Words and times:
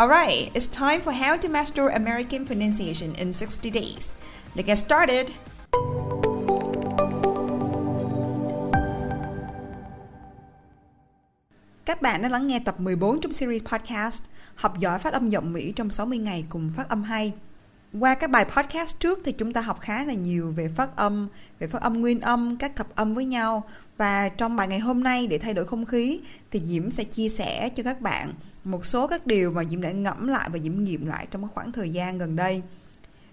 Alright, 0.00 0.50
it's 0.54 0.66
time 0.66 1.02
for 1.02 1.12
how 1.12 1.36
to 1.36 1.48
master 1.48 1.88
American 1.88 2.46
pronunciation 2.46 3.14
in 3.14 3.32
60 3.32 3.70
days. 3.70 4.12
Let's 4.56 4.66
get 4.66 4.78
started. 4.78 5.26
Các 11.84 12.02
bạn 12.02 12.22
đã 12.22 12.28
lắng 12.28 12.46
nghe 12.46 12.60
tập 12.64 12.80
14 12.80 13.20
trong 13.20 13.32
series 13.32 13.62
podcast 13.62 14.22
Học 14.54 14.78
giỏi 14.78 14.98
phát 14.98 15.12
âm 15.12 15.28
giọng 15.30 15.52
Mỹ 15.52 15.72
trong 15.76 15.90
60 15.90 16.18
ngày 16.18 16.44
cùng 16.48 16.70
phát 16.76 16.88
âm 16.88 17.02
hay. 17.02 17.32
Qua 18.00 18.14
các 18.14 18.30
bài 18.30 18.44
podcast 18.44 19.00
trước 19.00 19.20
thì 19.24 19.32
chúng 19.32 19.52
ta 19.52 19.60
học 19.60 19.80
khá 19.80 20.04
là 20.04 20.14
nhiều 20.14 20.52
về 20.52 20.68
phát 20.76 20.96
âm, 20.96 21.28
về 21.58 21.66
phát 21.66 21.82
âm 21.82 22.00
nguyên 22.00 22.20
âm, 22.20 22.56
các 22.56 22.76
cặp 22.76 22.86
âm 22.94 23.14
với 23.14 23.24
nhau 23.24 23.64
và 23.96 24.28
trong 24.28 24.56
bài 24.56 24.68
ngày 24.68 24.78
hôm 24.78 25.02
nay 25.02 25.26
để 25.26 25.38
thay 25.38 25.54
đổi 25.54 25.64
không 25.64 25.86
khí 25.86 26.20
thì 26.50 26.60
Diễm 26.64 26.90
sẽ 26.90 27.04
chia 27.04 27.28
sẻ 27.28 27.68
cho 27.68 27.82
các 27.82 28.00
bạn 28.00 28.32
một 28.64 28.86
số 28.86 29.06
các 29.06 29.26
điều 29.26 29.50
mà 29.50 29.64
Diễm 29.64 29.80
đã 29.80 29.90
ngẫm 29.90 30.28
lại 30.28 30.48
và 30.52 30.58
Diễm 30.58 30.84
nghiệm 30.84 31.06
lại 31.06 31.26
trong 31.30 31.48
khoảng 31.54 31.72
thời 31.72 31.90
gian 31.90 32.18
gần 32.18 32.36
đây. 32.36 32.62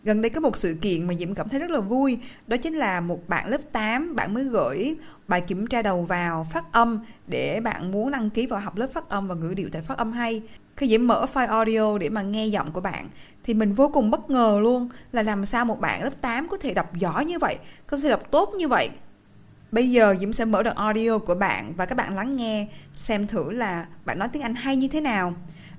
Gần 0.04 0.22
đây 0.22 0.30
có 0.30 0.42
một 0.42 0.58
sự 0.58 0.78
kiện 0.82 1.08
mà 1.08 1.14
Diễm 1.14 1.34
cảm 1.34 1.50
thấy 1.50 1.60
rất 1.60 1.70
là 1.70 1.80
vui 1.80 2.20
Đó 2.48 2.58
chính 2.58 2.74
là 2.74 3.02
một 3.02 3.30
bạn 3.30 3.48
lớp 3.48 3.62
8 3.72 4.16
Bạn 4.16 4.34
mới 4.34 4.44
gửi 4.44 4.96
bài 5.28 5.42
kiểm 5.42 5.68
tra 5.68 5.82
đầu 5.82 6.04
vào 6.04 6.48
phát 6.52 6.72
âm 6.72 7.00
Để 7.28 7.62
bạn 7.62 7.92
muốn 7.92 8.12
đăng 8.12 8.30
ký 8.30 8.48
vào 8.48 8.60
học 8.60 8.78
lớp 8.78 8.88
phát 8.94 9.10
âm 9.10 9.28
và 9.28 9.36
ngữ 9.36 9.54
điệu 9.54 9.70
tại 9.72 9.82
phát 9.82 9.98
âm 9.98 10.12
hay 10.12 10.42
Khi 10.78 10.88
Diễm 10.88 11.08
mở 11.08 11.26
file 11.34 11.48
audio 11.48 11.98
để 11.98 12.10
mà 12.10 12.22
nghe 12.22 12.46
giọng 12.46 12.72
của 12.72 12.82
bạn 12.82 13.08
thì 13.50 13.56
mình 13.56 13.74
vô 13.74 13.90
cùng 13.94 14.12
bất 14.12 14.30
ngờ 14.30 14.60
luôn 14.62 14.90
Là 15.12 15.24
làm 15.24 15.46
sao 15.46 15.66
một 15.66 15.80
bạn 15.80 16.04
lớp 16.04 16.22
8 16.22 16.48
có 16.48 16.58
thể 16.58 16.74
đọc 16.74 16.96
giỏi 16.96 17.26
như 17.26 17.40
vậy 17.40 17.58
Có 17.88 17.98
thể 17.98 18.10
đọc 18.10 18.32
tốt 18.32 18.54
như 18.58 18.68
vậy 18.68 18.90
Bây 19.72 19.92
giờ 19.92 20.16
Diễm 20.20 20.34
sẽ 20.34 20.46
mở 20.46 20.64
đoạn 20.64 20.76
audio 20.76 21.18
của 21.18 21.36
bạn 21.36 21.74
và 21.78 21.86
các 21.86 21.96
bạn 21.96 22.16
lắng 22.16 22.36
nghe 22.36 22.68
xem 22.96 23.28
thử 23.28 23.52
là 23.52 23.86
bạn 24.06 24.20
nói 24.20 24.28
tiếng 24.34 24.42
Anh 24.42 24.56
hay 24.56 24.76
như 24.76 24.88
thế 24.88 25.02
nào. 25.02 25.34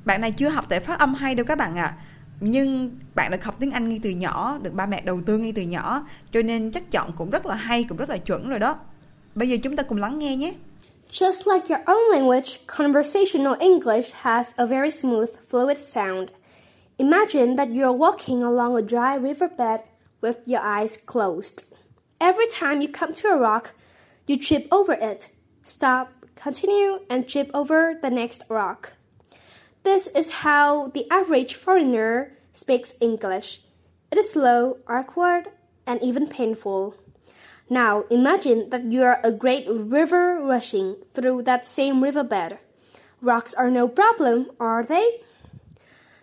Bạn 0.05 0.21
này 0.21 0.33
chưa 0.33 0.49
học 0.49 0.65
tại 0.69 0.81
phát 0.81 0.99
âm 0.99 1.15
hay 1.15 1.35
đâu 1.35 1.47
các 1.47 1.59
bạn 1.59 1.79
ạ. 1.79 1.85
À. 1.85 1.97
Nhưng 2.41 2.99
bạn 3.15 3.31
được 3.31 3.45
học 3.45 3.57
tiếng 3.61 3.71
Anh 3.71 3.89
ngay 3.89 4.01
từ 4.03 4.11
nhỏ, 4.11 4.59
được 4.62 4.75
ba 4.75 4.87
mẹ 4.87 5.01
đầu 5.01 5.21
tư 5.27 5.39
ngay 5.39 5.53
từ 5.57 5.62
nhỏ, 5.62 6.07
cho 6.33 6.43
nên 6.43 6.71
chắc 6.71 6.91
chọn 6.91 7.12
cũng 7.17 7.31
rất 7.31 7.47
là 7.47 7.55
hay, 7.55 7.84
cũng 7.84 7.99
rất 7.99 8.11
là 8.11 8.17
chuẩn 8.17 8.49
rồi 8.49 8.59
đó. 8.59 8.77
Bây 9.34 9.49
giờ 9.49 9.57
chúng 9.62 9.77
ta 9.77 9.83
cùng 9.83 9.99
lắng 9.99 10.19
nghe 10.19 10.37
nhé. 10.37 10.55
Just 11.12 11.55
like 11.55 11.75
your 11.75 11.87
own 11.87 12.12
language, 12.12 12.51
conversational 12.67 13.55
English 13.59 14.15
has 14.15 14.53
a 14.56 14.67
very 14.67 14.91
smooth, 14.91 15.28
fluid 15.50 15.77
sound. 15.77 16.40
Imagine 17.00 17.56
that 17.56 17.72
you're 17.72 17.97
walking 17.97 18.43
along 18.43 18.77
a 18.77 18.83
dry 18.83 19.15
riverbed 19.15 19.81
with 20.21 20.37
your 20.44 20.61
eyes 20.61 20.99
closed. 20.99 21.65
Every 22.21 22.47
time 22.47 22.83
you 22.83 22.88
come 22.88 23.15
to 23.15 23.28
a 23.28 23.38
rock, 23.38 23.72
You 24.27 24.38
trip 24.38 24.69
over 24.71 24.93
it, 24.93 25.31
stop, 25.65 26.12
continue, 26.37 27.00
and 27.09 27.27
trip 27.27 27.50
over 27.53 27.99
the 28.00 28.11
next 28.11 28.44
rock. 28.49 28.93
This 29.83 30.06
is 30.06 30.47
how 30.47 30.88
the 30.88 31.11
average 31.11 31.55
foreigner 31.55 32.37
speaks 32.53 32.94
English. 33.00 33.62
It 34.12 34.19
is 34.19 34.31
slow, 34.31 34.78
awkward, 34.87 35.49
and 35.87 36.00
even 36.00 36.28
painful. 36.28 36.94
Now 37.69 38.05
imagine 38.11 38.71
that 38.71 38.84
you 38.84 39.03
are 39.03 39.21
a 39.25 39.32
great 39.32 39.67
river 39.69 40.38
rushing 40.38 40.97
through 41.15 41.43
that 41.50 41.67
same 41.67 42.05
riverbed. 42.05 42.59
Rocks 43.21 43.55
are 43.55 43.71
no 43.71 43.88
problem, 43.88 44.53
are 44.61 44.84
they? 44.84 45.22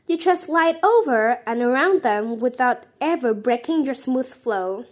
You 0.09 0.15
just 0.15 0.45
slide 0.45 0.79
over 0.81 1.35
and 1.45 1.61
around 1.61 2.01
them 2.03 2.39
without 2.39 2.77
ever 2.99 3.33
breaking 3.33 3.85
your 3.85 3.97
smooth 3.97 4.27
flow. 4.43 4.83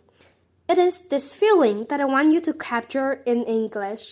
It 0.68 0.78
is 0.78 1.00
this 1.10 1.36
feeling 1.36 1.86
that 1.90 2.00
I 2.00 2.06
want 2.06 2.34
you 2.34 2.40
to 2.40 2.52
capture 2.70 3.18
in 3.26 3.44
English. 3.44 4.04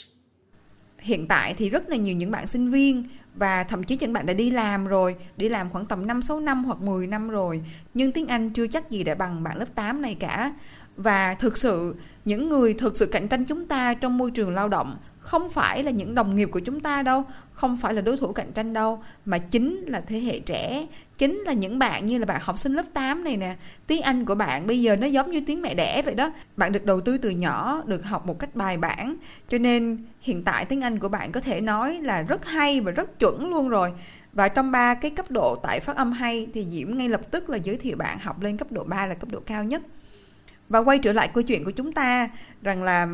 Hiện 1.00 1.28
tại 1.28 1.54
thì 1.58 1.70
rất 1.70 1.90
là 1.90 1.96
nhiều 1.96 2.16
những 2.16 2.32
bạn 2.32 2.48
sinh 2.48 2.72
viên 2.72 3.04
và 3.36 3.64
thậm 3.64 3.84
chí 3.84 3.98
những 4.00 4.14
bạn 4.14 4.26
đã 4.26 4.34
đi 4.34 4.52
làm 4.52 4.88
rồi, 4.88 5.16
đi 5.38 5.50
làm 5.50 5.70
khoảng 5.70 5.86
tầm 5.86 6.08
5 6.08 6.22
6 6.22 6.40
năm 6.40 6.64
hoặc 6.64 6.82
10 6.82 7.08
năm 7.08 7.30
rồi, 7.30 7.62
nhưng 7.94 8.12
tiếng 8.12 8.28
Anh 8.28 8.50
chưa 8.50 8.68
chắc 8.68 8.90
gì 8.90 9.04
đã 9.04 9.16
bằng 9.16 9.44
bạn 9.44 9.58
lớp 9.58 9.76
8 9.76 10.02
này 10.02 10.16
cả. 10.20 10.54
Và 10.98 11.34
thực 11.34 11.58
sự 11.58 11.96
những 12.26 12.50
người 12.50 12.74
thực 12.74 12.98
sự 12.98 13.06
cạnh 13.06 13.28
tranh 13.28 13.46
chúng 13.46 13.66
ta 13.66 13.94
trong 13.94 14.18
môi 14.18 14.32
trường 14.32 14.54
lao 14.54 14.70
động 14.70 14.96
không 15.24 15.50
phải 15.50 15.84
là 15.84 15.92
những 15.92 16.16
đồng 16.16 16.36
nghiệp 16.36 16.50
của 16.52 16.60
chúng 16.60 16.80
ta 16.80 17.04
đâu, 17.04 17.24
không 17.54 17.78
phải 17.78 17.94
là 17.94 18.02
đối 18.02 18.18
thủ 18.18 18.34
cạnh 18.34 18.52
tranh 18.52 18.74
đâu, 18.74 19.04
mà 19.26 19.38
chính 19.38 19.84
là 19.88 20.02
thế 20.02 20.20
hệ 20.20 20.40
trẻ, 20.40 20.88
chính 21.18 21.40
là 21.46 21.54
những 21.54 21.80
bạn 21.80 22.06
như 22.06 22.18
là 22.18 22.26
bạn 22.26 22.42
học 22.44 22.60
sinh 22.60 22.74
lớp 22.74 22.86
8 22.94 23.24
này 23.24 23.38
nè. 23.38 23.56
Tiếng 23.88 24.02
Anh 24.02 24.26
của 24.26 24.36
bạn 24.36 24.68
bây 24.68 24.82
giờ 24.82 24.96
nó 24.96 25.08
giống 25.08 25.32
như 25.32 25.42
tiếng 25.46 25.62
mẹ 25.62 25.76
đẻ 25.76 26.02
vậy 26.02 26.16
đó. 26.16 26.32
Bạn 26.58 26.72
được 26.72 26.86
đầu 26.86 27.02
tư 27.02 27.18
từ 27.18 27.30
nhỏ, 27.30 27.82
được 27.86 28.06
học 28.06 28.26
một 28.26 28.40
cách 28.40 28.56
bài 28.56 28.78
bản. 28.78 29.16
Cho 29.50 29.58
nên 29.58 30.06
hiện 30.22 30.44
tại 30.44 30.66
tiếng 30.66 30.82
Anh 30.82 31.00
của 31.00 31.10
bạn 31.10 31.32
có 31.32 31.40
thể 31.40 31.62
nói 31.62 32.00
là 32.02 32.22
rất 32.22 32.46
hay 32.46 32.82
và 32.82 32.92
rất 32.92 33.20
chuẩn 33.20 33.50
luôn 33.50 33.70
rồi. 33.70 33.92
Và 34.34 34.48
trong 34.48 34.72
ba 34.72 34.94
cái 34.94 35.12
cấp 35.12 35.32
độ 35.32 35.56
tại 35.56 35.80
phát 35.80 35.96
âm 35.96 36.12
hay 36.12 36.48
thì 36.54 36.66
Diễm 36.70 36.98
ngay 36.98 37.10
lập 37.10 37.22
tức 37.32 37.50
là 37.50 37.58
giới 37.58 37.78
thiệu 37.78 37.98
bạn 37.98 38.20
học 38.20 38.42
lên 38.42 38.58
cấp 38.58 38.72
độ 38.72 38.84
3 38.84 39.06
là 39.06 39.14
cấp 39.14 39.30
độ 39.32 39.40
cao 39.46 39.64
nhất. 39.64 39.82
Và 40.70 40.80
quay 40.80 41.00
trở 41.00 41.14
lại 41.14 41.30
câu 41.34 41.44
chuyện 41.44 41.64
của 41.64 41.72
chúng 41.72 41.92
ta, 41.92 42.30
rằng 42.62 42.84
là 42.84 43.08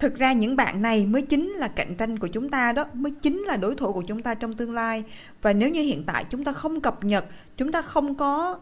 thực 0.00 0.18
ra 0.18 0.32
những 0.32 0.56
bạn 0.56 0.82
này 0.82 1.06
mới 1.06 1.22
chính 1.22 1.50
là 1.50 1.68
cạnh 1.68 1.94
tranh 1.94 2.18
của 2.18 2.28
chúng 2.28 2.48
ta 2.48 2.72
đó, 2.72 2.84
mới 2.94 3.12
chính 3.22 3.38
là 3.38 3.56
đối 3.56 3.74
thủ 3.74 3.92
của 3.92 4.02
chúng 4.02 4.22
ta 4.22 4.34
trong 4.34 4.54
tương 4.54 4.72
lai. 4.72 5.04
Và 5.42 5.52
nếu 5.52 5.70
như 5.70 5.82
hiện 5.82 6.04
tại 6.06 6.24
chúng 6.30 6.44
ta 6.44 6.52
không 6.52 6.80
cập 6.80 7.04
nhật, 7.04 7.24
chúng 7.56 7.72
ta 7.72 7.82
không 7.82 8.14
có 8.14 8.58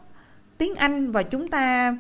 tiếng 0.59 0.75
anh 0.75 1.13
và 1.13 1.23
chúng 1.23 1.49
ta 1.49 1.97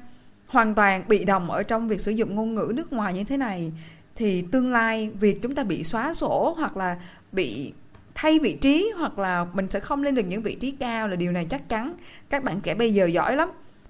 hoàn 0.46 0.74
toàn 0.74 1.02
bị 1.08 1.24
động 1.24 1.50
ở 1.50 1.62
trong 1.62 1.88
việc 1.88 2.00
sử 2.00 2.10
dụng 2.10 2.34
ngôn 2.34 2.54
ngữ 2.54 2.72
nước 2.74 2.92
ngoài 2.92 3.14
như 3.14 3.24
thế 3.24 3.36
này, 3.36 3.72
thì 4.16 4.44
tương 4.52 4.72
lai 4.72 5.10
việc 5.20 5.42
chúng 5.42 5.54
ta 5.54 5.64
bị 5.64 5.84
xóa 5.84 6.14
sổ 6.14 6.54
hoặc 6.58 6.76
là 6.76 6.96
bị 7.32 7.72
thay 8.14 8.38
vị 8.38 8.58
trí 8.60 8.92
hoặc 8.96 9.18
là 9.18 9.46
mình 9.52 9.66
sẽ 9.70 9.80
không 9.80 10.02
lên 10.02 10.14
được 10.14 10.26
những 10.28 10.42
vị 10.42 10.54
trí 10.54 10.70
cao 10.70 11.08
là 11.08 11.16
điều 11.16 11.32
này 11.32 11.44
chắc 11.44 11.68
chắn. 11.68 11.94
Các 12.30 12.44
bạn 12.44 12.60
trẻ 12.60 12.74
bây 12.74 12.94
giờ 12.94 13.06
giỏi 13.06 13.36
lắm 13.36 13.48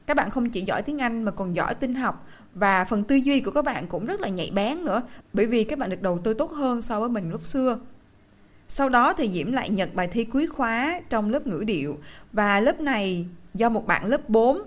các 0.09 0.15
bạn 0.15 0.31
không 0.31 0.51
chỉ 0.51 0.63
giỏi 0.63 0.83
tiếng 0.83 0.99
Anh 0.99 1.23
mà 1.23 1.31
còn 1.31 1.57
giỏi 1.57 1.75
tin 1.75 1.95
học. 1.95 2.27
Và 2.55 2.85
phần 2.85 3.05
tư 3.05 3.17
duy 3.17 3.41
của 3.41 3.51
các 3.51 3.65
bạn 3.65 3.87
cũng 3.87 4.07
rất 4.07 4.21
là 4.21 4.29
nhạy 4.29 4.51
bén 4.55 4.85
nữa 4.85 5.03
bởi 5.33 5.47
vì 5.47 5.65
các 5.65 5.79
bạn 5.79 5.91
được 5.91 6.03
đầu 6.03 6.19
tư 6.25 6.35
tốt 6.35 6.53
hơn 6.53 6.83
so 6.83 7.01
với 7.01 7.09
mình 7.09 7.31
lúc 7.31 7.47
xưa. 7.47 7.79
Sau 8.69 8.89
đó 8.89 9.13
thì 9.13 9.29
Diễm 9.29 9.53
lại 9.53 9.71
nhận 9.71 9.91
bài 9.95 10.09
thi 10.09 10.25
cuối 10.25 10.47
khóa 10.47 11.01
trong 11.11 11.31
lớp 11.31 11.47
ngữ 11.47 11.65
điệu. 11.67 11.99
Và 12.33 12.61
lớp 12.61 12.81
này 12.81 13.27
do 13.55 13.69
một 13.69 13.87
bạn 13.87 14.07
lớp 14.07 14.29
4 14.29 14.59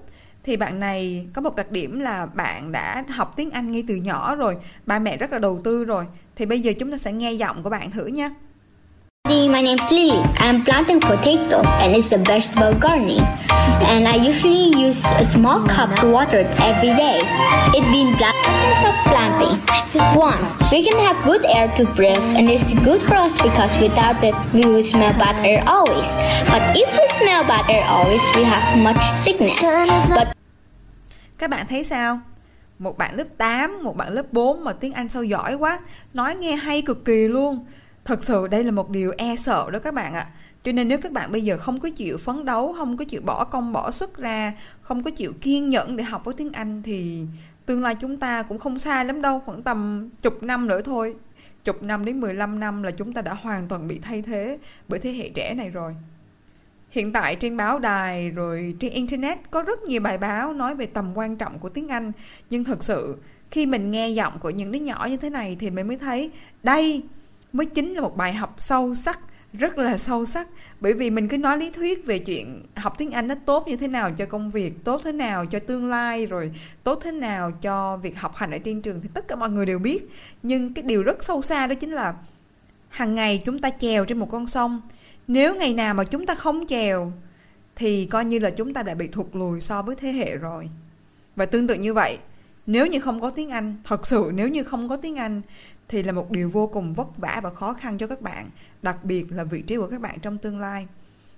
thì 0.44 0.57
bạn 0.57 0.79
này 0.79 1.28
có 1.34 1.41
một 1.41 1.56
đặc 1.56 1.72
điểm 1.72 2.00
là 2.00 2.25
bạn 2.25 2.72
đã 2.72 3.03
học 3.09 3.34
tiếng 3.35 3.52
Anh 3.52 3.72
ngay 3.72 3.84
từ 3.87 3.96
nhỏ 3.96 4.35
rồi, 4.35 4.58
ba 4.85 4.99
mẹ 4.99 5.17
rất 5.17 5.32
là 5.32 5.40
đầu 5.40 5.61
tư 5.64 5.85
rồi. 5.85 6.05
Thì 6.35 6.46
bây 6.46 6.59
giờ 6.59 6.73
chúng 6.79 6.91
ta 6.91 6.97
sẽ 6.97 7.11
nghe 7.11 7.32
giọng 7.32 7.64
của 7.64 7.70
bạn 7.70 7.91
thử 7.91 8.05
nha. 8.05 8.29
Hi, 9.32 9.47
my 9.47 9.62
name's 9.62 9.85
Lily. 9.90 10.20
I'm 10.44 10.66
planting 10.66 11.00
potato 11.00 11.64
and 11.79 11.96
it's 11.96 12.12
a 12.12 12.18
vegetable 12.18 12.76
gardening. 12.76 13.23
And 13.88 14.06
I 14.06 14.16
usually 14.16 14.76
use 14.76 15.06
a 15.16 15.23
small 15.23 15.64
cup 15.68 15.96
to 16.02 16.12
water 16.12 16.40
it 16.44 16.52
every 16.59 16.91
day. 16.91 17.23
It 17.72 17.85
being 17.94 18.12
blessings 18.20 18.82
of 18.84 18.96
planting. 19.08 19.56
One, 20.20 20.44
we 20.68 20.84
can 20.84 21.00
have 21.00 21.23
good 21.23 21.46
air 21.46 21.72
to 21.78 21.85
breathe 21.96 22.20
and 22.35 22.50
it's 22.50 22.73
good 22.84 23.00
for 23.02 23.16
us 23.16 23.38
because 23.40 23.72
without 23.79 24.20
it 24.22 24.35
we 24.52 24.68
will 24.68 24.84
smell 24.84 25.14
bad 25.16 25.40
air 25.46 25.64
always. 25.66 26.12
But 26.52 26.76
if 26.76 26.91
we 26.91 27.08
smell 27.16 27.47
bad 27.47 27.70
air 27.72 27.88
always, 27.88 28.23
we 28.35 28.44
have 28.44 28.66
much 28.84 29.00
sickness. 29.23 29.56
But 30.09 30.35
Các 31.38 31.50
bạn 31.50 31.66
thấy 31.70 31.84
sao? 31.84 32.20
Một 32.79 32.97
bạn 32.97 33.16
lớp 33.16 33.28
8, 33.38 33.84
một 33.84 33.97
bạn 33.97 34.14
lớp 34.14 34.26
4 34.32 34.64
mà 34.64 34.73
tiếng 34.73 34.94
Anh 34.94 35.09
sao 35.09 35.23
giỏi 35.23 35.53
quá, 35.53 35.79
nói 36.14 36.35
nghe 36.35 36.56
hay 36.56 36.82
cực 36.82 37.06
kỳ 37.06 37.28
luôn 37.28 37.66
Thật 38.06 38.24
sự 38.24 38.48
đây 38.48 38.64
là 38.64 38.72
một 38.72 38.90
điều 38.90 39.14
e 39.18 39.36
sợ 39.36 39.70
đó 39.72 39.80
các 39.80 39.94
bạn 39.94 40.14
ạ. 40.14 40.28
cho 40.64 40.72
nên 40.72 40.88
nếu 40.88 40.98
các 40.98 41.12
bạn 41.12 41.32
bây 41.32 41.42
giờ 41.42 41.58
không 41.58 41.80
có 41.80 41.90
chịu 41.90 42.18
phấn 42.18 42.46
đấu, 42.46 42.74
không 42.78 42.98
có 42.98 43.06
chịu 43.06 43.22
bỏ 43.22 43.44
công, 43.44 43.74
bỏ 43.74 43.92
sức 43.92 44.18
ra, 44.18 44.53
không 44.82 45.03
có 45.03 45.12
chịu 45.12 45.34
kiên 45.42 45.70
nhẫn 45.70 45.96
để 45.96 46.03
học 46.03 46.26
với 46.26 46.34
tiếng 46.34 46.52
anh 46.53 46.84
thì 46.84 47.26
tương 47.66 47.82
lai 47.82 47.96
chúng 48.02 48.18
ta 48.18 48.44
cũng 48.44 48.59
không 48.59 48.80
xa 48.80 49.03
lắm 49.03 49.22
đâu, 49.22 49.40
khoảng 49.46 49.64
tầm 49.64 50.09
chục 50.22 50.44
năm 50.44 50.68
nữa 50.68 50.82
thôi. 50.82 51.16
Chục 51.64 51.84
năm 51.84 52.06
đến 52.06 52.20
15 52.20 52.59
năm 52.59 52.84
là 52.84 52.92
chúng 52.92 53.14
ta 53.14 53.22
đã 53.22 53.34
hoàn 53.34 53.68
toàn 53.68 53.88
bị 53.88 54.00
thay 54.02 54.22
thế 54.22 54.58
bởi 54.88 55.00
thế 55.00 55.12
hệ 55.12 55.30
trẻ 55.30 55.54
này 55.54 55.70
rồi. 55.70 55.96
Hiện 56.90 57.14
tại 57.14 57.36
trên 57.36 57.58
báo 57.58 57.80
đài 57.80 58.30
rồi 58.30 58.76
trên 58.80 58.92
internet 58.92 59.52
có 59.52 59.64
rất 59.64 59.84
nhiều 59.84 60.02
bài 60.02 60.18
báo 60.18 60.54
nói 60.54 60.76
về 60.76 60.86
tầm 60.86 61.18
quan 61.18 61.36
trọng 61.36 61.59
của 61.59 61.70
tiếng 61.70 61.88
anh. 61.88 62.12
Nhưng 62.50 62.64
thật 62.64 62.84
sự 62.84 63.18
khi 63.52 63.66
mình 63.66 63.92
nghe 63.92 64.09
giọng 64.09 64.34
của 64.40 64.50
những 64.50 64.72
đứa 64.72 64.80
nhỏ 64.80 65.08
như 65.09 65.18
thế 65.18 65.30
này 65.30 65.58
thì 65.59 65.70
mình 65.70 65.88
mới 65.88 65.97
thấy 65.97 66.32
đây 66.64 67.04
mới 67.53 67.66
chính 67.66 67.94
là 67.94 68.02
một 68.02 68.18
bài 68.18 68.34
học 68.34 68.56
sâu 68.58 68.94
sắc 68.94 69.20
rất 69.53 69.78
là 69.78 69.98
sâu 69.98 70.26
sắc 70.26 70.48
bởi 70.80 70.94
vì 70.94 71.09
mình 71.09 71.28
cứ 71.28 71.38
nói 71.38 71.58
lý 71.58 71.70
thuyết 71.70 72.06
về 72.06 72.20
chuyện 72.20 72.66
học 72.76 72.96
tiếng 72.98 73.12
Anh 73.12 73.28
nó 73.28 73.36
tốt 73.46 73.68
như 73.68 73.76
thế 73.76 73.88
nào 73.88 74.12
cho 74.12 74.26
công 74.26 74.52
việc, 74.52 74.84
tốt 74.84 75.02
thế 75.03 75.12
nào 75.12 75.46
cho 75.46 75.59
tương 75.59 75.86
lai 75.86 76.26
rồi 76.26 76.52
tốt 76.84 77.00
thế 77.03 77.12
nào 77.12 77.52
cho 77.52 77.98
việc 77.98 78.20
học 78.20 78.36
hành 78.36 78.52
ở 78.52 78.58
trên 78.58 78.82
trường 78.82 79.02
thì 79.02 79.09
tất 79.14 79.28
cả 79.28 79.36
mọi 79.36 79.50
người 79.50 79.66
đều 79.66 79.80
biết. 79.80 80.09
Nhưng 80.44 80.74
cái 80.74 80.84
điều 80.84 81.03
rất 81.03 81.24
sâu 81.24 81.42
xa 81.42 81.68
đó 81.68 81.76
chính 81.76 81.92
là 81.92 82.14
hàng 82.90 83.16
ngày 83.16 83.42
chúng 83.46 83.59
ta 83.59 83.70
chèo 83.70 84.06
trên 84.06 84.18
một 84.18 84.32
con 84.32 84.47
sông. 84.47 84.82
Nếu 85.28 85.56
ngày 85.56 85.74
nào 85.74 85.94
mà 85.94 86.04
chúng 86.04 86.26
ta 86.26 86.36
không 86.36 86.68
chèo 86.68 87.12
thì 87.76 88.06
coi 88.06 88.26
như 88.26 88.40
là 88.40 88.50
chúng 88.50 88.74
ta 88.74 88.84
đã 88.84 88.96
bị 88.96 89.08
thụt 89.08 89.28
lùi 89.34 89.62
so 89.62 89.82
với 89.82 89.96
thế 89.96 90.12
hệ 90.12 90.36
rồi. 90.36 90.70
Và 91.36 91.46
tương 91.46 91.68
tự 91.68 91.76
như 91.76 91.94
vậy, 91.94 92.18
nếu 92.66 92.88
như 92.88 93.00
không 93.00 93.22
có 93.22 93.30
tiếng 93.30 93.50
Anh, 93.50 93.76
thật 93.84 94.08
sự 94.08 94.32
nếu 94.34 94.47
như 94.47 94.64
không 94.64 94.90
có 94.90 94.97
tiếng 94.97 95.16
Anh 95.16 95.42
thì 95.91 96.03
là 96.03 96.11
một 96.11 96.32
điều 96.32 96.49
vô 96.49 96.67
cùng 96.67 96.93
vất 96.93 97.17
vả 97.17 97.40
và 97.43 97.49
khó 97.49 97.73
khăn 97.73 97.97
cho 97.97 98.08
các 98.08 98.22
bạn, 98.22 98.49
đặc 98.82 99.03
biệt 99.03 99.26
là 99.32 99.43
vị 99.43 99.61
trí 99.61 99.78
của 99.78 99.88
các 99.88 100.02
bạn 100.02 100.20
trong 100.22 100.38
tương 100.38 100.59
lai. 100.59 100.88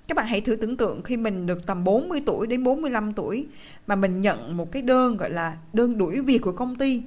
Các 0.08 0.18
bạn 0.18 0.28
hãy 0.28 0.42
thử 0.42 0.56
tưởng 0.56 0.78
tượng 0.78 1.04
khi 1.04 1.18
mình 1.18 1.46
được 1.46 1.66
tầm 1.66 1.84
40 1.84 2.22
tuổi 2.26 2.48
đến 2.48 2.64
45 2.64 3.14
tuổi 3.14 3.48
mà 3.88 3.96
mình 3.96 4.22
nhận 4.22 4.58
một 4.58 4.72
cái 4.72 4.82
đơn 4.82 5.18
gọi 5.18 5.30
là 5.30 5.58
đơn 5.74 5.98
đuổi 5.98 6.22
việc 6.22 6.38
của 6.38 6.52
công 6.52 6.76
ty. 6.76 7.04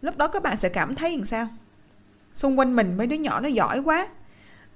Lúc 0.00 0.16
đó 0.16 0.26
các 0.26 0.42
bạn 0.42 0.56
sẽ 0.60 0.68
cảm 0.68 0.94
thấy 0.94 1.16
làm 1.16 1.26
sao? 1.26 1.48
Xung 2.34 2.58
quanh 2.58 2.76
mình 2.76 2.96
mấy 2.96 3.06
đứa 3.06 3.16
nhỏ 3.16 3.40
nó 3.40 3.48
giỏi 3.48 3.78
quá. 3.78 4.08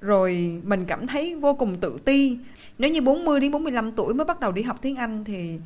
Rồi 0.00 0.60
mình 0.64 0.84
cảm 0.84 1.06
thấy 1.06 1.34
vô 1.34 1.54
cùng 1.54 1.76
tự 1.80 1.98
ti. 2.04 2.38
Nếu 2.78 2.90
như 2.90 3.02
40 3.02 3.40
đến 3.40 3.50
45 3.50 3.92
tuổi 3.92 4.14
mới 4.14 4.24
bắt 4.24 4.40
đầu 4.40 4.52
đi 4.52 4.62
học 4.62 4.78
tiếng 4.82 4.96
Anh 4.96 5.24
thì 5.24 5.58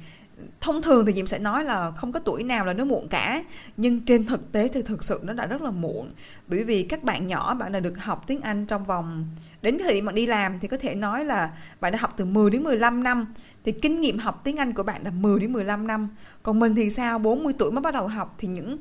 thông 0.60 0.82
thường 0.82 1.06
thì 1.06 1.12
diệm 1.12 1.26
sẽ 1.26 1.38
nói 1.38 1.64
là 1.64 1.90
không 1.90 2.12
có 2.12 2.20
tuổi 2.20 2.42
nào 2.42 2.66
là 2.66 2.72
nó 2.72 2.84
muộn 2.84 3.08
cả, 3.08 3.44
nhưng 3.76 4.00
trên 4.00 4.26
thực 4.26 4.52
tế 4.52 4.68
thì 4.68 4.82
thực 4.82 5.04
sự 5.04 5.20
nó 5.22 5.32
đã 5.32 5.46
rất 5.46 5.62
là 5.62 5.70
muộn. 5.70 6.10
Bởi 6.46 6.64
vì 6.64 6.82
các 6.82 7.04
bạn 7.04 7.26
nhỏ, 7.26 7.54
bạn 7.54 7.72
đã 7.72 7.80
được 7.80 7.98
học 7.98 8.24
tiếng 8.26 8.40
Anh 8.40 8.66
trong 8.66 8.84
vòng, 8.84 9.26
đến 9.62 9.78
thời 9.78 9.94
điểm 9.94 10.06
bạn 10.06 10.14
đi 10.14 10.26
làm 10.26 10.58
thì 10.60 10.68
có 10.68 10.76
thể 10.76 10.94
nói 10.94 11.24
là 11.24 11.50
bạn 11.80 11.92
đã 11.92 11.98
học 11.98 12.14
từ 12.16 12.24
10 12.24 12.50
đến 12.50 12.62
15 12.62 13.02
năm, 13.02 13.26
thì 13.64 13.72
kinh 13.72 14.00
nghiệm 14.00 14.18
học 14.18 14.40
tiếng 14.44 14.56
Anh 14.56 14.72
của 14.72 14.82
bạn 14.82 15.02
là 15.04 15.10
10 15.10 15.40
đến 15.40 15.52
15 15.52 15.86
năm. 15.86 16.08
Còn 16.42 16.58
mình 16.58 16.74
thì 16.74 16.90
sao? 16.90 17.18
40 17.18 17.52
tuổi 17.58 17.70
mới 17.70 17.80
bắt 17.80 17.94
đầu 17.94 18.08
học 18.08 18.34
thì 18.38 18.48
những 18.48 18.78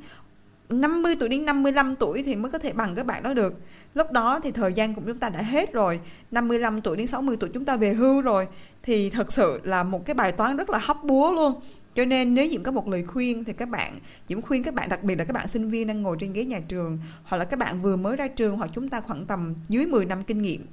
50 0.69 1.15
tuổi 1.19 1.29
đến 1.29 1.45
55 1.45 1.95
tuổi 1.95 2.23
thì 2.23 2.35
mới 2.35 2.51
có 2.51 2.57
thể 2.57 2.73
bằng 2.73 2.95
các 2.95 3.05
bạn 3.05 3.23
đó 3.23 3.33
được. 3.33 3.53
Lúc 3.93 4.11
đó 4.11 4.39
thì 4.43 4.51
thời 4.51 4.73
gian 4.73 4.93
của 4.93 5.01
chúng 5.07 5.19
ta 5.19 5.29
đã 5.29 5.41
hết 5.41 5.73
rồi. 5.73 5.99
55 6.31 6.81
tuổi 6.81 6.97
đến 6.97 7.07
60 7.07 7.37
tuổi 7.39 7.49
chúng 7.53 7.65
ta 7.65 7.77
về 7.77 7.93
hưu 7.93 8.21
rồi. 8.21 8.47
Thì 8.83 9.09
thật 9.09 9.31
sự 9.31 9.59
là 9.63 9.83
một 9.83 10.05
cái 10.05 10.13
bài 10.13 10.31
toán 10.31 10.57
rất 10.57 10.69
là 10.69 10.77
hóc 10.77 11.03
búa 11.03 11.31
luôn. 11.31 11.53
Cho 11.95 12.05
nên 12.05 12.33
nếu 12.33 12.49
Diễm 12.49 12.63
có 12.63 12.71
một 12.71 12.87
lời 12.87 13.03
khuyên 13.03 13.43
thì 13.43 13.53
các 13.53 13.69
bạn, 13.69 13.99
Diễm 14.29 14.41
khuyên 14.41 14.63
các 14.63 14.73
bạn, 14.73 14.89
đặc 14.89 15.03
biệt 15.03 15.15
là 15.15 15.23
các 15.23 15.33
bạn 15.33 15.47
sinh 15.47 15.69
viên 15.69 15.87
đang 15.87 16.01
ngồi 16.01 16.17
trên 16.19 16.33
ghế 16.33 16.45
nhà 16.45 16.59
trường 16.67 16.99
hoặc 17.23 17.37
là 17.37 17.45
các 17.45 17.59
bạn 17.59 17.81
vừa 17.81 17.95
mới 17.95 18.15
ra 18.15 18.27
trường 18.27 18.57
hoặc 18.57 18.69
chúng 18.73 18.89
ta 18.89 19.01
khoảng 19.01 19.25
tầm 19.25 19.55
dưới 19.69 19.85
10 19.85 20.05
năm 20.05 20.23
kinh 20.23 20.41
nghiệm 20.41 20.65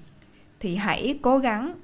thì 0.61 0.77
hãy 0.77 1.19
cố 1.23 1.39
gắng 1.39 1.75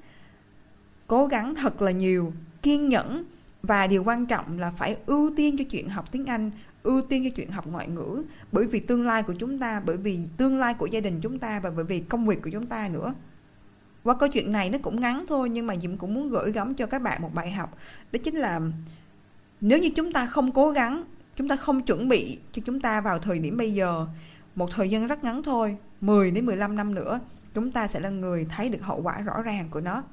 cố 1.07 1.27
gắng 1.27 1.55
thật 1.55 1.81
là 1.81 1.91
nhiều, 1.91 2.33
kiên 2.61 2.89
nhẫn. 2.89 3.23
Và 3.63 3.87
điều 3.87 4.03
quan 4.03 4.25
trọng 4.25 4.59
là 4.59 4.71
phải 4.71 4.97
ưu 5.05 5.31
tiên 5.35 5.55
cho 5.57 5.65
chuyện 5.69 5.89
học 5.89 6.11
tiếng 6.11 6.25
Anh 6.25 6.51
ưu 6.87 7.01
tiên 7.01 7.23
cho 7.23 7.29
chuyện 7.35 7.51
học 7.51 7.67
ngoại 7.67 7.87
ngữ, 7.87 8.23
bởi 8.51 8.67
vì 8.67 8.79
tương 8.79 9.05
lai 9.05 9.23
của 9.23 9.33
chúng 9.33 9.59
ta, 9.59 9.79
bởi 9.85 9.97
vì 9.97 10.27
tương 10.37 10.57
lai 10.57 10.73
của 10.73 10.85
gia 10.85 10.99
đình 10.99 11.19
chúng 11.21 11.39
ta 11.39 11.59
và 11.59 11.71
bởi 11.75 11.85
vì 11.85 11.99
công 11.99 12.27
việc 12.27 12.41
của 12.41 12.49
chúng 12.49 12.65
ta 12.65 12.89
nữa. 12.93 13.13
Qua 14.03 14.15
câu 14.15 14.29
chuyện 14.29 14.51
này 14.51 14.69
nó 14.69 14.77
cũng 14.81 15.01
ngắn 15.01 15.25
thôi, 15.27 15.49
nhưng 15.49 15.67
mà 15.67 15.75
Diễm 15.75 15.97
cũng 15.97 16.13
muốn 16.13 16.29
gửi 16.29 16.51
gắm 16.51 16.73
cho 16.73 16.85
các 16.85 17.01
bạn 17.01 17.21
một 17.21 17.33
bài 17.33 17.51
học, 17.51 17.77
đó 18.11 18.19
chính 18.23 18.35
là 18.35 18.61
nếu 19.61 19.79
như 19.79 19.89
chúng 19.95 20.11
ta 20.13 20.25
không 20.25 20.51
cố 20.51 20.71
gắng, 20.71 21.03
chúng 21.35 21.47
ta 21.47 21.55
không 21.55 21.85
chuẩn 21.85 22.09
bị 22.09 22.39
cho 22.51 22.61
chúng 22.65 22.79
ta 22.79 23.01
vào 23.01 23.19
thời 23.19 23.39
điểm 23.39 23.57
bây 23.57 23.73
giờ, 23.73 24.07
một 24.55 24.69
thời 24.71 24.89
gian 24.89 25.07
rất 25.07 25.23
ngắn 25.23 25.43
thôi 25.43 25.77
10 26.01 26.31
đến 26.31 26.45
15 26.45 26.75
năm 26.75 26.95
nữa, 26.95 27.19
chúng 27.53 27.71
ta 27.71 27.87
sẽ 27.87 27.99
là 27.99 28.09
người 28.09 28.45
thấy 28.49 28.69
được 28.69 28.81
hậu 28.81 29.01
quả 29.01 29.21
rõ 29.21 29.41
ràng 29.41 29.67
của 29.69 29.81
nó 29.81 30.03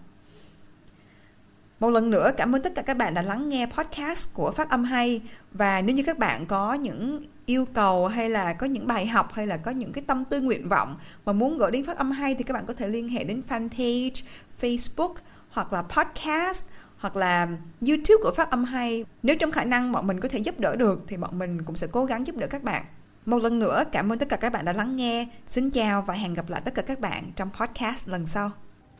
một 1.84 1.90
lần 1.90 2.10
nữa 2.10 2.30
cảm 2.36 2.54
ơn 2.54 2.62
tất 2.62 2.74
cả 2.74 2.82
các 2.82 2.96
bạn 2.96 3.14
đã 3.14 3.22
lắng 3.22 3.48
nghe 3.48 3.66
podcast 3.66 4.34
của 4.34 4.50
Phát 4.50 4.70
âm 4.70 4.84
hay 4.84 5.20
và 5.52 5.82
nếu 5.82 5.96
như 5.96 6.02
các 6.02 6.18
bạn 6.18 6.46
có 6.46 6.74
những 6.74 7.22
yêu 7.46 7.64
cầu 7.64 8.06
hay 8.06 8.30
là 8.30 8.52
có 8.52 8.66
những 8.66 8.86
bài 8.86 9.06
học 9.06 9.32
hay 9.32 9.46
là 9.46 9.56
có 9.56 9.70
những 9.70 9.92
cái 9.92 10.04
tâm 10.06 10.24
tư 10.24 10.40
nguyện 10.40 10.68
vọng 10.68 10.96
mà 11.24 11.32
muốn 11.32 11.58
gửi 11.58 11.70
đến 11.70 11.84
Phát 11.84 11.96
âm 11.96 12.10
hay 12.10 12.34
thì 12.34 12.44
các 12.44 12.54
bạn 12.54 12.66
có 12.66 12.74
thể 12.74 12.88
liên 12.88 13.08
hệ 13.08 13.24
đến 13.24 13.42
fanpage, 13.48 14.22
Facebook 14.60 15.14
hoặc 15.50 15.72
là 15.72 15.82
podcast 15.82 16.64
hoặc 16.98 17.16
là 17.16 17.48
YouTube 17.80 18.22
của 18.22 18.32
Phát 18.36 18.50
âm 18.50 18.64
hay. 18.64 19.04
Nếu 19.22 19.36
trong 19.36 19.52
khả 19.52 19.64
năng 19.64 19.92
bọn 19.92 20.06
mình 20.06 20.20
có 20.20 20.28
thể 20.28 20.38
giúp 20.38 20.60
đỡ 20.60 20.76
được 20.76 21.04
thì 21.08 21.16
bọn 21.16 21.38
mình 21.38 21.62
cũng 21.62 21.76
sẽ 21.76 21.86
cố 21.92 22.04
gắng 22.04 22.26
giúp 22.26 22.36
đỡ 22.36 22.46
các 22.46 22.62
bạn. 22.62 22.84
Một 23.26 23.38
lần 23.38 23.58
nữa 23.58 23.84
cảm 23.92 24.12
ơn 24.12 24.18
tất 24.18 24.28
cả 24.28 24.36
các 24.36 24.52
bạn 24.52 24.64
đã 24.64 24.72
lắng 24.72 24.96
nghe. 24.96 25.26
Xin 25.48 25.70
chào 25.70 26.02
và 26.02 26.14
hẹn 26.14 26.34
gặp 26.34 26.50
lại 26.50 26.62
tất 26.64 26.74
cả 26.74 26.82
các 26.82 27.00
bạn 27.00 27.32
trong 27.36 27.50
podcast 27.60 28.08
lần 28.08 28.26
sau. 28.26 28.50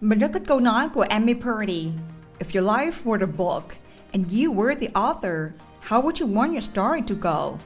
Mình 0.01 0.19
rất 0.19 0.31
thích 0.33 0.43
câu 0.47 0.61
nói 0.61 0.89
của 0.89 1.03
Amy 1.03 1.35
Purdy 1.35 1.91
If 2.39 2.61
your 2.61 2.79
life 2.79 2.93
were 3.05 3.25
a 3.25 3.33
book 3.37 3.65
and 4.13 4.27
you 4.31 4.53
were 4.53 4.75
the 4.75 4.89
author, 5.01 5.53
how 5.81 6.03
would 6.03 6.21
you 6.21 6.35
want 6.35 6.53
your 6.53 6.65
story 6.65 7.01
to 7.01 7.15
go? 7.15 7.59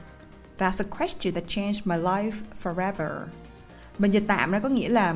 That's 0.57 0.79
a 0.79 0.97
question 0.97 1.33
that 1.33 1.43
changed 1.47 1.81
my 1.85 1.97
life 1.97 2.35
forever. 2.63 3.11
Mình 3.97 4.11
dịch 4.11 4.23
tạm 4.27 4.51
ra 4.51 4.59
có 4.59 4.69
nghĩa 4.69 4.89
là 4.89 5.15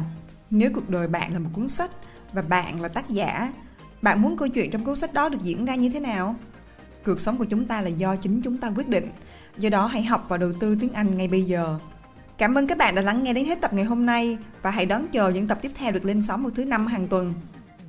nếu 0.50 0.72
cuộc 0.76 0.90
đời 0.90 1.08
bạn 1.08 1.34
là 1.34 1.40
một 1.40 1.50
cuốn 1.54 1.70
sách 1.70 1.92
và 2.34 2.42
bạn 2.42 2.82
là 2.82 2.88
tác 2.88 3.10
giả, 3.10 3.54
bạn 4.02 4.22
muốn 4.22 4.38
câu 4.38 4.48
chuyện 4.48 4.72
trong 4.72 4.86
cuốn 4.86 4.96
sách 4.96 5.14
đó 5.14 5.30
được 5.30 5.42
diễn 5.42 5.66
ra 5.66 5.76
như 5.76 5.90
thế 5.90 6.00
nào? 6.00 6.36
Cuộc 7.06 7.20
sống 7.20 7.38
của 7.38 7.46
chúng 7.46 7.66
ta 7.66 7.82
là 7.82 7.88
do 7.88 8.16
chính 8.16 8.42
chúng 8.42 8.58
ta 8.58 8.72
quyết 8.76 8.88
định. 8.88 9.08
Do 9.58 9.70
đó 9.70 9.86
hãy 9.86 10.04
học 10.04 10.26
và 10.30 10.38
đầu 10.38 10.54
tư 10.60 10.78
tiếng 10.82 10.94
Anh 10.94 11.18
ngay 11.18 11.28
bây 11.28 11.42
giờ. 11.42 11.80
Cảm 12.38 12.58
ơn 12.58 12.68
các 12.68 12.78
bạn 12.78 12.96
đã 12.96 13.02
lắng 13.02 13.24
nghe 13.24 13.34
đến 13.34 13.46
hết 13.46 13.62
tập 13.62 13.74
ngày 13.74 13.86
hôm 13.86 14.06
nay 14.06 14.38
và 14.62 14.72
hãy 14.72 14.86
đón 14.86 15.08
chờ 15.12 15.30
những 15.30 15.48
tập 15.48 15.58
tiếp 15.62 15.72
theo 15.76 15.92
được 15.92 16.06
lên 16.06 16.22
sóng 16.22 16.44
vào 16.44 16.52
thứ 16.52 16.66
năm 16.66 16.88
hàng 16.88 17.08
tuần. 17.08 17.34